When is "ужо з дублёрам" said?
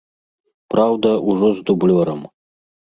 1.35-2.29